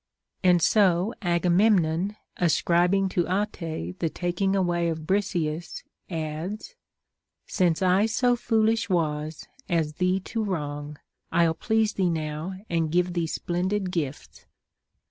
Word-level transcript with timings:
* 0.25 0.43
And 0.43 0.63
so 0.63 1.13
Agamemnon, 1.21 2.15
ascribing 2.37 3.07
to 3.09 3.27
Ate 3.27 3.99
the 3.99 4.09
taking 4.09 4.55
away 4.55 4.89
of 4.89 5.05
Briseis, 5.05 5.83
adds:— 6.09 6.73
Since 7.45 7.83
I 7.83 8.07
so 8.07 8.35
foolish 8.35 8.89
was 8.89 9.45
as 9.69 9.93
thee 9.97 10.19
to 10.21 10.43
wrong, 10.43 10.97
I'll 11.31 11.53
please 11.53 11.93
thee 11.93 12.09
now, 12.09 12.53
and 12.67 12.91
give 12.91 13.13
thee 13.13 13.27
splendid 13.27 13.91
gifts. 13.91 14.47